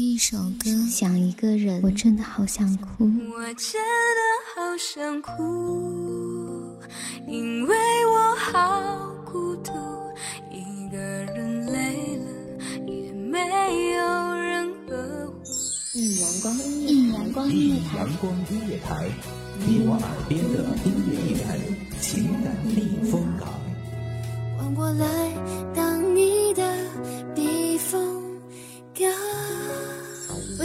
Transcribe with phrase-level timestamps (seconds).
[0.00, 3.04] 一首歌，想一个人，我真的好想哭。
[3.04, 4.20] 我真的
[4.54, 6.74] 好想哭，
[7.28, 7.76] 因为
[8.06, 9.72] 我好孤独，
[10.50, 12.24] 一个人累了
[12.86, 13.38] 也没
[13.92, 15.42] 有人呵护。
[15.92, 19.06] 一阳光音乐，一阳光音乐台，阳光音乐台，
[19.66, 21.46] 你我耳边的音乐驿站，
[22.00, 22.80] 情感避
[23.10, 23.50] 风港。
[24.56, 25.06] 换过来
[25.74, 26.62] 当你的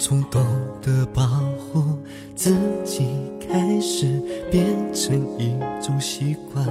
[0.00, 0.42] 从懂
[0.80, 1.26] 得保
[1.58, 1.98] 护
[2.34, 2.56] 自
[2.86, 3.06] 己
[3.38, 4.18] 开始，
[4.50, 6.66] 变成一种习惯。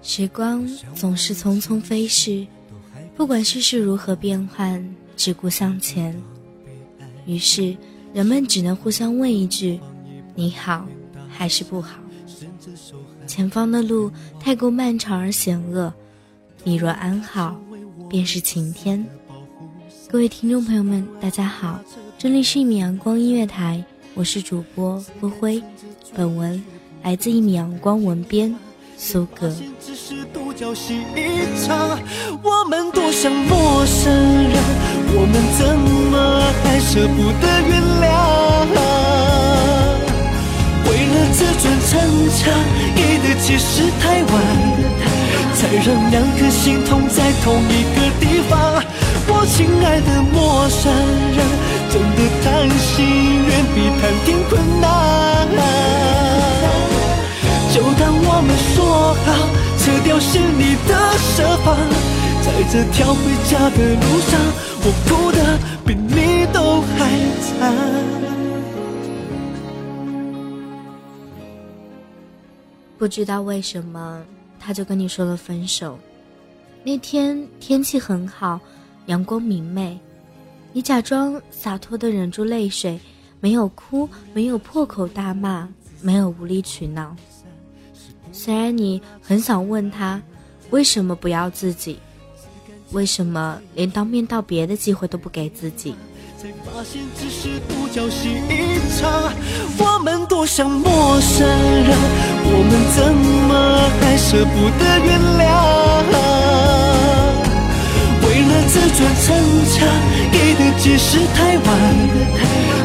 [0.00, 2.46] 时光总是匆匆飞逝，
[3.16, 6.14] 不管世事如何变幻，只顾向前。
[7.26, 7.76] 于是，
[8.12, 9.80] 人们只能互相问一句
[10.36, 10.86] ：“你好，
[11.28, 11.98] 还是不好？”
[13.26, 15.92] 前方的路太过漫长而险恶，
[16.62, 17.60] 你若安好，
[18.14, 19.04] 便是晴天。
[20.06, 21.80] 各位听众朋友们，大家好，
[22.16, 23.84] 这里是一米阳光音乐台，
[24.14, 25.60] 我是主播灰灰。
[26.14, 26.62] 本文
[27.02, 28.54] 来自一米阳光文编
[28.96, 29.52] 苏格。
[32.40, 34.62] 我们多像陌生人，
[35.16, 38.06] 我们怎么还舍不得原谅？
[40.86, 41.90] 为了自尊逞
[42.30, 42.44] 强，
[42.94, 44.32] 给的解释太晚，
[45.64, 48.84] 才让两颗心痛在同一个地方。
[49.26, 50.92] 我亲爱的陌生
[51.32, 51.40] 人，
[51.88, 52.92] 真的谈心
[53.46, 54.84] 远比谈天困难。
[57.72, 59.26] 就当我们说好，
[59.78, 60.92] 撤掉是你的
[61.32, 61.74] 设防，
[62.42, 64.38] 在这条回家的路上，
[64.84, 65.38] 我哭的
[65.86, 67.08] 比你都还
[67.40, 67.72] 惨。
[72.98, 74.20] 不知道为什么，
[74.64, 75.98] 他就跟你说了分手。
[76.82, 78.58] 那天天气很好，
[79.06, 79.98] 阳光明媚，
[80.72, 82.98] 你假装洒脱的忍住泪水，
[83.40, 85.68] 没有哭，没有破口大骂，
[86.00, 87.14] 没有无理取闹。
[88.32, 90.20] 虽然你很想问他，
[90.70, 91.98] 为什么不要自己？
[92.92, 95.94] 为什么连当面道别的机会都不给自己？
[96.38, 99.32] 才发现只是独角戏一场，
[99.78, 100.13] 我们
[100.46, 101.96] 像陌生人，
[102.44, 102.98] 我们怎
[103.48, 103.50] 么
[104.00, 105.08] 还舍不得原
[105.40, 105.42] 谅？
[108.22, 109.26] 为了自尊逞
[109.72, 109.74] 强，
[110.30, 111.66] 给的解释太晚，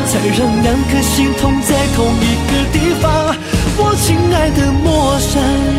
[0.07, 3.05] 才让两颗心痛在同一个地方。
[3.77, 5.31] 我亲爱的陌生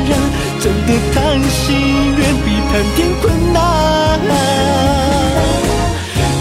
[0.09, 0.13] 人，
[0.61, 1.17] 真的谈
[1.51, 1.59] 心
[2.17, 3.59] 远比谈天困难。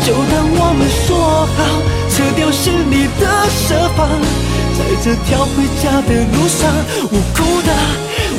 [0.06, 1.07] 就当我们说
[1.56, 1.58] 好，
[4.77, 6.71] 在这条回家的路上，
[7.11, 7.69] 我哭的，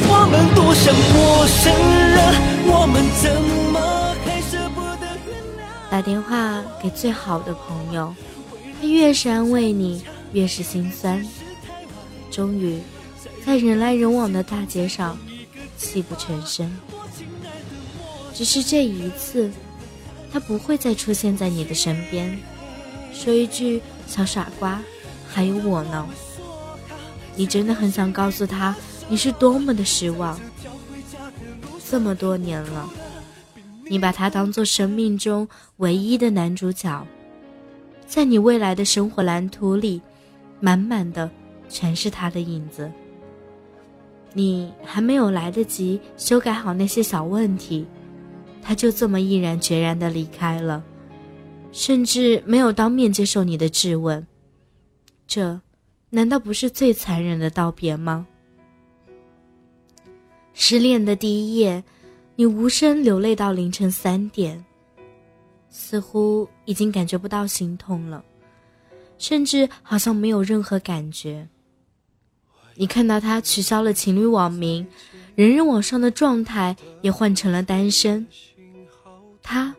[0.08, 1.72] 我们多像陌生
[2.10, 2.18] 人，
[2.66, 3.24] 我们怎
[3.72, 3.76] 么
[4.24, 5.90] 还舍不得原谅？
[5.90, 8.14] 打电话给最好的朋友，
[8.80, 11.24] 他越是安慰你，越是心酸。
[12.30, 12.80] 终于，
[13.44, 15.18] 在人来人往的大街上，
[15.76, 16.70] 泣不成声。
[18.34, 19.50] 只是这一次。
[20.32, 22.38] 他不会再出现在你的身边，
[23.12, 24.80] 说一句“小傻瓜”，
[25.32, 26.06] 还有我呢。
[27.36, 28.74] 你真的很想告诉他，
[29.08, 30.38] 你是多么的失望。
[31.88, 32.88] 这么多年了，
[33.88, 35.48] 你把他当做生命中
[35.78, 37.06] 唯一的男主角，
[38.06, 40.00] 在你未来的生活蓝图里，
[40.60, 41.30] 满满的
[41.68, 42.90] 全是他的影子。
[44.32, 47.86] 你还没有来得及修改好那些小问题。
[48.62, 50.84] 他就这么毅然决然的离开了，
[51.72, 54.24] 甚至没有当面接受你的质问。
[55.30, 55.60] 这，
[56.10, 58.26] 难道不是最残忍的道别吗？
[60.52, 61.84] 失恋的第一夜，
[62.34, 64.64] 你无声流泪到凌晨三点，
[65.68, 68.24] 似乎已经感觉不到心痛了。
[69.18, 71.48] 甚至好像没有任何感觉。
[72.74, 74.84] 你看到他取消了情侣网名，
[75.36, 78.26] 人人网上的状态也换成了单身。
[79.40, 79.72] 他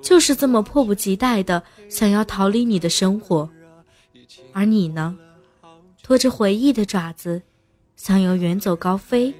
[0.00, 3.50] 就是这么迫不及待的想要逃离你的生活，
[4.52, 5.16] 而你呢，
[6.02, 7.42] 拖着回忆的爪子，
[7.96, 9.34] 想要远走高飞，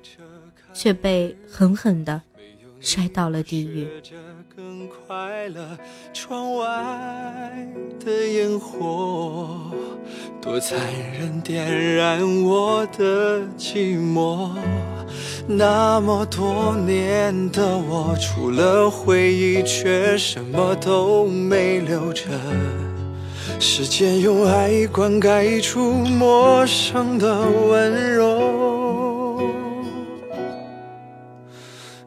[0.73, 2.23] 却被狠狠的
[2.81, 3.87] 摔到了地狱。
[4.55, 5.79] 更快乐，
[6.13, 7.69] 窗外
[8.05, 9.71] 的烟火
[10.41, 10.79] 多残
[11.13, 14.51] 忍，点燃我的寂寞。
[15.47, 22.25] 那么多年的我，除了回忆，却什么都没留着。
[23.65, 29.41] 时间用爱灌溉出陌生的温柔，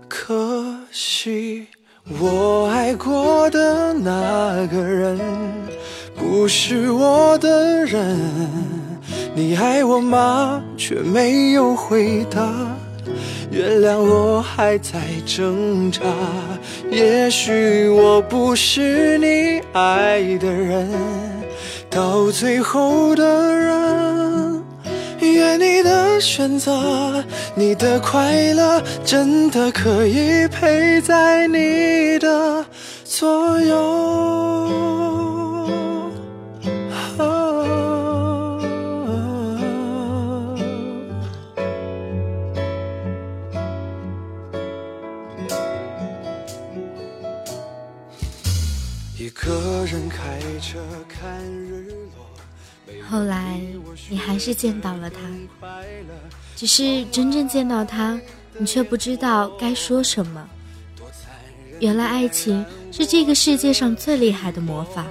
[0.09, 1.65] 可惜。
[2.19, 5.17] 我爱过的那个人，
[6.13, 8.19] 不是我的人。
[9.33, 10.61] 你爱我吗？
[10.75, 12.53] 却没有回答。
[13.49, 16.01] 原谅我还在挣扎。
[16.91, 20.87] 也许我不是你爱的人，
[21.95, 24.61] 到最后的人。
[25.21, 27.23] 愿你的选择，
[27.55, 32.65] 你的快乐，真的可以陪在你的
[33.05, 35.24] 左右。
[54.35, 55.17] 还是见到了他，
[56.57, 58.19] 只是真正见到他，
[58.57, 60.45] 你却不知道该说什么。
[61.79, 65.05] 原来，爱情是这个世界上最厉害的魔法，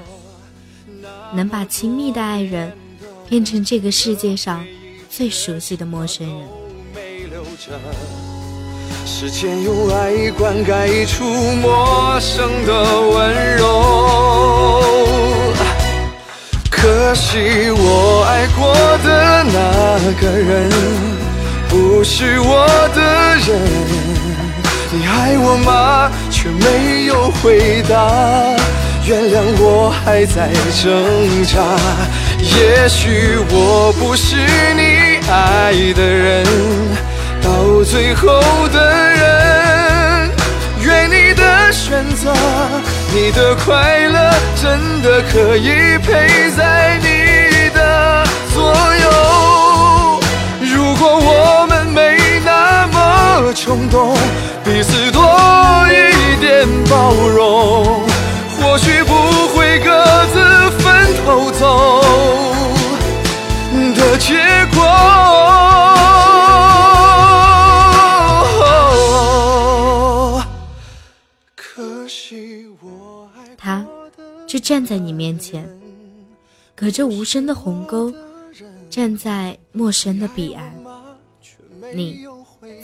[1.33, 2.71] 能把亲密的爱人
[3.27, 4.63] 变成这个世界上
[5.09, 6.47] 最熟悉的陌生人。
[9.07, 11.25] 时间用爱灌溉出
[11.63, 14.34] 陌生的温柔。
[17.07, 18.73] 可惜我爱过
[19.05, 20.71] 的那个人
[21.69, 23.03] 不是我的
[23.47, 23.61] 人，
[24.91, 26.11] 你爱我吗？
[26.31, 27.95] 却没有回答。
[29.05, 30.49] 原谅我还在
[30.83, 31.61] 挣扎。
[32.41, 34.37] 也许我不是
[34.75, 36.47] 你爱的人，
[37.43, 38.41] 到最后
[38.73, 38.81] 的
[39.11, 40.31] 人。
[40.81, 42.33] 愿你的选择。
[43.17, 44.19] 你的快乐
[44.57, 48.73] 真的可以陪在你的左
[49.03, 50.21] 右。
[50.61, 54.17] 如果我们没那么冲动，
[54.65, 55.21] 彼此多
[55.91, 55.93] 一
[74.85, 75.69] 在你面前，
[76.75, 78.13] 隔着无声的鸿沟，
[78.91, 80.75] 站在陌生的彼岸，
[81.95, 82.27] 你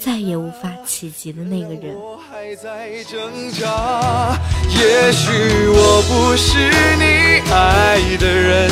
[0.00, 1.97] 再也无法企及的那个人。
[4.70, 5.31] 也许
[5.69, 6.58] 我不是
[6.97, 8.70] 你爱的人，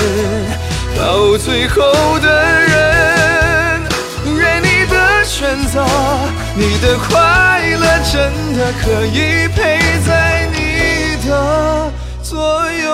[0.97, 1.83] 到最后
[2.21, 2.27] 的
[2.67, 3.83] 人，
[4.37, 5.85] 愿你的选择，
[6.57, 7.17] 你的快
[7.77, 10.57] 乐，真的可以陪在你
[11.29, 11.93] 的。
[12.23, 12.37] 左
[12.71, 12.88] 右，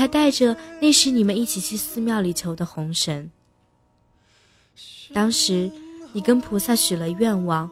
[0.00, 3.30] 还带着那时你们一起去寺庙里求的红绳。
[5.12, 5.70] 当时
[6.14, 7.70] 你跟菩萨许了愿望，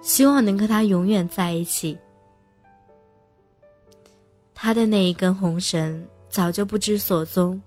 [0.00, 1.98] 希望能跟他永远在一起。
[4.54, 7.60] 他的那一根红绳早就不知所踪，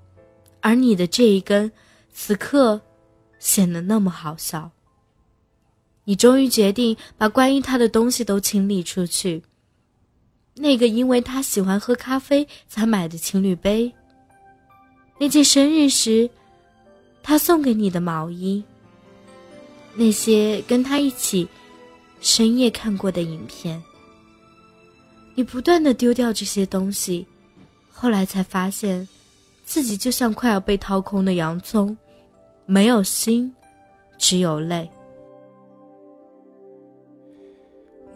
[0.61, 1.69] 而你的这一根，
[2.13, 2.79] 此刻
[3.39, 4.71] 显得那么好笑。
[6.05, 9.43] 你终于决定把关于他的东西都清理出去。
[10.57, 13.93] 那个因为他喜欢喝咖啡才买的情侣杯，
[15.19, 16.29] 那件生日时
[17.21, 18.63] 他送给你的毛衣，
[19.93, 21.47] 那些跟他一起
[22.19, 23.81] 深夜看过的影片，
[25.35, 27.25] 你不断的丢掉这些东西，
[27.91, 29.07] 后来才发现，
[29.63, 31.95] 自己就像快要被掏空的洋葱，
[32.65, 33.53] 没有心，
[34.17, 34.89] 只有泪。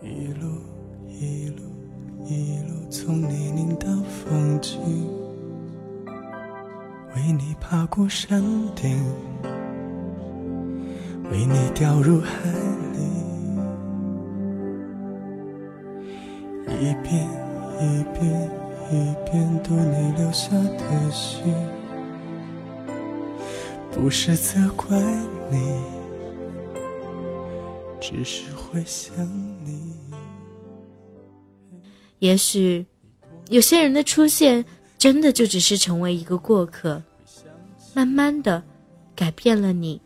[0.02, 0.61] 一路
[2.32, 4.80] 一路从泥泞到风景，
[7.14, 8.42] 为你爬过山
[8.74, 8.98] 顶，
[11.30, 12.50] 为你掉入海
[12.94, 13.02] 里，
[16.80, 17.28] 一遍
[17.82, 18.50] 一遍
[18.92, 21.54] 一遍读你留下的信，
[23.92, 24.98] 不是责怪
[25.52, 25.82] 你，
[28.00, 29.14] 只是会想。
[32.22, 32.86] 也许，
[33.50, 34.64] 有些人的出现，
[34.96, 37.02] 真的就只是成为一个过客，
[37.96, 38.62] 慢慢的，
[39.16, 40.00] 改变了你，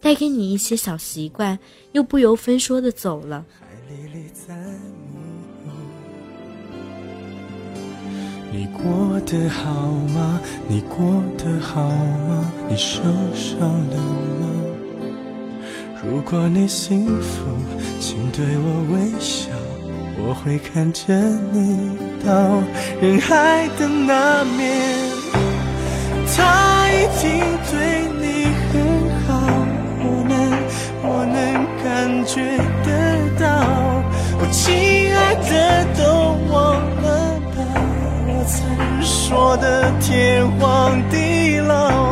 [0.00, 1.56] 带给你一些小习惯，
[1.92, 3.46] 又不由分说的走了。
[8.50, 10.40] 你过得好吗？
[10.66, 12.52] 你过得好吗？
[12.68, 13.00] 你受
[13.32, 13.96] 伤了
[14.40, 14.48] 吗？
[16.04, 17.46] 如果你幸福，
[18.00, 19.52] 请对我微笑，
[20.18, 21.12] 我会看着
[21.52, 22.62] 你到
[23.00, 24.60] 人海的那面。
[26.34, 27.28] 他一定
[27.70, 27.72] 对
[28.20, 28.24] 你
[28.68, 28.72] 很
[29.26, 29.28] 好，
[30.00, 30.32] 我能，
[31.02, 31.36] 我能
[31.82, 31.84] 感
[32.24, 32.34] 觉
[32.84, 32.88] 得
[33.38, 33.44] 到。
[34.38, 34.60] 我亲
[35.14, 35.52] 爱的，
[35.98, 36.00] 都
[36.52, 36.54] 忘
[37.02, 37.06] 了
[37.54, 37.56] 吧，
[38.26, 38.52] 我曾
[39.02, 42.11] 说的天荒地老。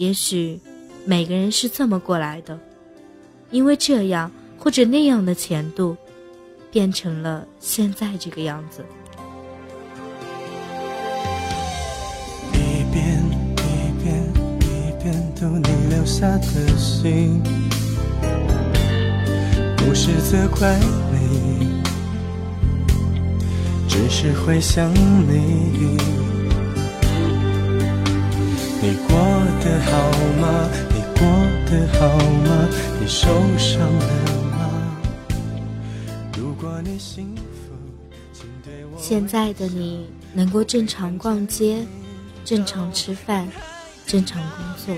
[0.00, 0.58] 也许，
[1.04, 2.58] 每个人是这么过来的，
[3.50, 5.94] 因为这样或者那样的前度，
[6.70, 8.82] 变成了现在这个样子。
[12.54, 13.22] 一遍
[13.58, 14.24] 一遍
[14.62, 17.42] 一遍读你留下的信，
[19.76, 20.80] 不是责怪
[21.12, 21.82] 你，
[23.86, 26.29] 只是会想你。
[28.82, 29.14] 你过
[29.62, 30.10] 得好
[30.40, 30.70] 吗？
[30.88, 31.20] 你过
[31.66, 32.66] 得好吗？
[32.98, 34.96] 你受伤了吗？
[36.34, 37.74] 如果你幸福，
[38.32, 41.84] 请对我现在的你能够正常逛街、
[42.42, 43.46] 正常吃饭、
[44.06, 44.96] 正常工作，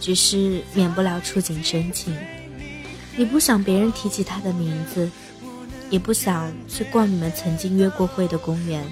[0.00, 2.12] 只是免不了触景生情。
[3.16, 5.08] 你不想别人提起他的名字，
[5.90, 8.84] 也不想去逛你们曾经约过会的公园。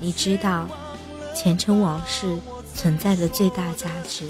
[0.00, 0.66] 你知道，
[1.36, 2.26] 前尘往事
[2.74, 4.26] 存在的最大价值，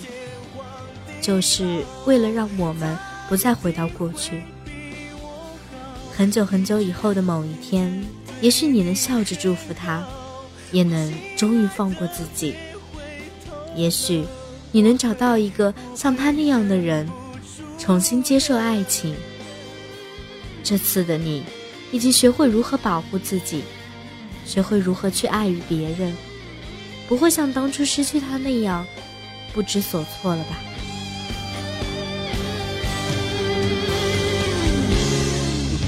[1.21, 2.97] 就是为了让我们
[3.29, 4.43] 不再回到过去。
[6.15, 8.05] 很久很久以后的某一天，
[8.41, 10.07] 也许你能笑着祝福他，
[10.71, 12.55] 也能终于放过自己。
[13.75, 14.25] 也许
[14.71, 17.09] 你能找到一个像他那样的人，
[17.79, 19.15] 重新接受爱情。
[20.63, 21.45] 这次的你，
[21.91, 23.63] 已经学会如何保护自己，
[24.45, 26.15] 学会如何去爱与别人，
[27.09, 28.87] 不会像当初失去他那样
[29.53, 30.57] 不知所措了吧？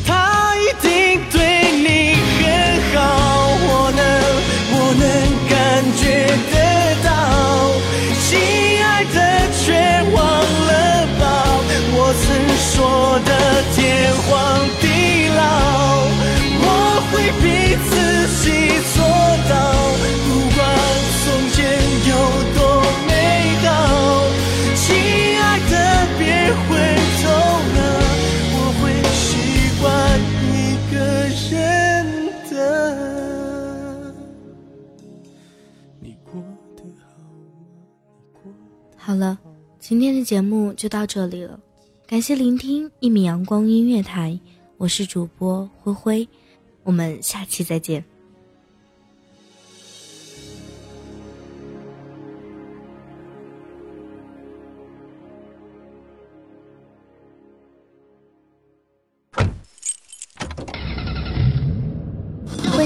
[0.07, 2.45] 他一定对你很
[2.93, 2.99] 好，
[3.67, 4.03] 我能，
[4.71, 5.03] 我能
[5.49, 5.53] 感
[5.97, 6.03] 觉
[6.53, 6.55] 得
[7.03, 7.09] 到。
[8.21, 8.29] 亲
[8.85, 9.17] 爱的，
[9.65, 9.65] 却
[10.13, 10.17] 忘
[10.67, 10.71] 了
[11.19, 11.23] 吧，
[11.97, 12.25] 我曾
[12.59, 12.75] 说
[13.25, 13.31] 的
[13.75, 13.79] 天
[14.27, 14.29] 荒
[14.81, 14.85] 地
[15.35, 15.41] 老，
[16.61, 16.67] 我
[17.11, 17.45] 会逼
[17.89, 17.93] 自
[18.43, 18.45] 己
[18.95, 18.97] 做
[39.07, 39.39] 好了，
[39.79, 41.61] 今天的节目就到这里了，
[42.07, 44.41] 感谢聆听一米阳光音乐台，
[44.79, 46.27] 我是主播灰灰，
[46.85, 48.03] 我们下期再见。